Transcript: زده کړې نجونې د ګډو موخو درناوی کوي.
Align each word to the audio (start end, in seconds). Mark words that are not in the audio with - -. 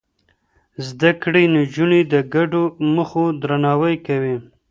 زده 0.87 1.11
کړې 1.21 1.43
نجونې 1.57 2.01
د 2.13 2.15
ګډو 2.33 2.63
موخو 2.93 3.25
درناوی 3.41 3.95
کوي. 4.07 4.35